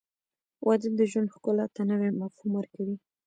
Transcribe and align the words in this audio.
•واده 0.65 0.89
د 0.99 1.01
ژوند 1.11 1.31
ښکلا 1.33 1.65
ته 1.75 1.81
نوی 1.91 2.09
مفهوم 2.21 2.51
ورکوي. 2.55 2.95